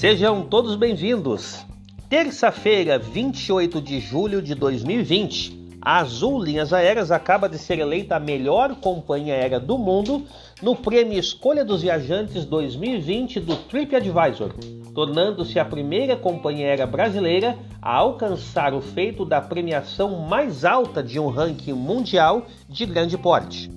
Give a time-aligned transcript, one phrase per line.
[0.00, 1.62] Sejam todos bem-vindos.
[2.08, 8.18] Terça-feira, 28 de julho de 2020, a Azul Linhas Aéreas acaba de ser eleita a
[8.18, 10.24] melhor companhia aérea do mundo
[10.62, 14.54] no Prêmio Escolha dos Viajantes 2020 do TripAdvisor,
[14.94, 21.20] tornando-se a primeira companhia aérea brasileira a alcançar o feito da premiação mais alta de
[21.20, 23.70] um ranking mundial de grande porte.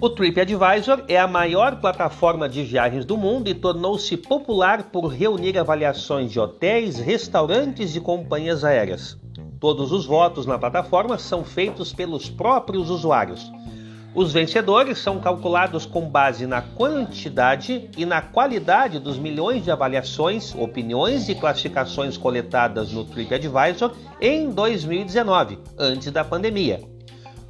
[0.00, 5.58] O TripAdvisor é a maior plataforma de viagens do mundo e tornou-se popular por reunir
[5.58, 9.18] avaliações de hotéis, restaurantes e companhias aéreas.
[9.58, 13.50] Todos os votos na plataforma são feitos pelos próprios usuários.
[14.14, 20.54] Os vencedores são calculados com base na quantidade e na qualidade dos milhões de avaliações,
[20.54, 26.97] opiniões e classificações coletadas no TripAdvisor em 2019, antes da pandemia.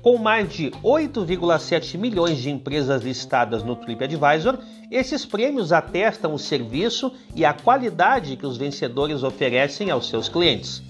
[0.03, 4.59] Com mais de 8,7 milhões de empresas listadas no TripAdvisor,
[4.93, 10.83] esses prêmios atestam o serviço e a qualidade que os vencedores oferecem aos seus clientes.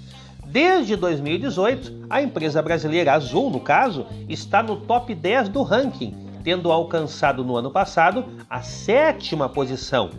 [0.47, 6.71] Desde 2018, a empresa brasileira Azul, no caso, está no top 10 do ranking, tendo
[6.71, 10.11] alcançado no ano passado a sétima posição,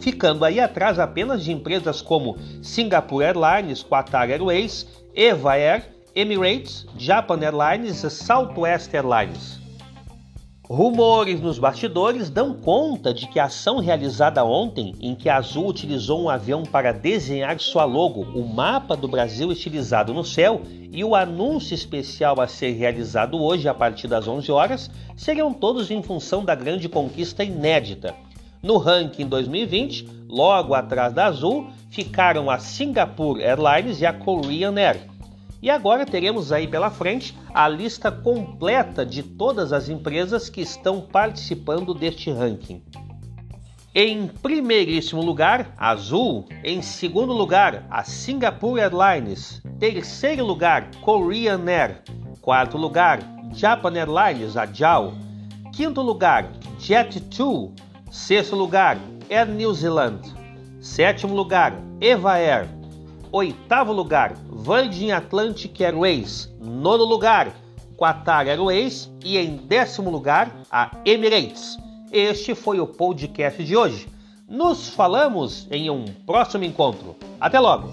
[0.00, 7.40] ficando aí atrás apenas de empresas como Singapore Airlines, Qatar Airways, Eva Air Emirates, Japan
[7.40, 9.58] Airlines e Southwest Airlines.
[10.70, 15.66] Rumores nos bastidores dão conta de que a ação realizada ontem, em que a Azul
[15.66, 20.60] utilizou um avião para desenhar sua logo, o mapa do Brasil estilizado no céu
[20.92, 25.90] e o anúncio especial a ser realizado hoje a partir das 11 horas, seriam todos
[25.90, 28.14] em função da grande conquista inédita.
[28.62, 35.17] No ranking 2020, logo atrás da Azul, ficaram a Singapore Airlines e a Korean Air.
[35.60, 41.00] E agora teremos aí pela frente a lista completa de todas as empresas que estão
[41.00, 42.82] participando deste ranking.
[43.94, 46.46] Em primeiríssimo lugar, Azul.
[46.62, 49.60] Em segundo lugar, a Singapore Airlines.
[49.80, 52.02] Terceiro lugar, Korean Air.
[52.40, 53.18] Quarto lugar,
[53.52, 55.14] Japan Airlines, a JAL.
[55.72, 57.72] Quinto lugar, Jet2.
[58.10, 58.98] Sexto lugar,
[59.28, 60.20] Air New Zealand.
[60.80, 62.77] Sétimo lugar, Eva Air.
[63.30, 66.50] Oitavo lugar, Virgin Atlantic Airways.
[66.60, 67.52] Nono lugar,
[67.98, 69.10] Qatar Airways.
[69.24, 71.76] E em décimo lugar, a Emirates.
[72.10, 74.08] Este foi o podcast de hoje.
[74.48, 77.16] Nos falamos em um próximo encontro.
[77.38, 77.92] Até logo!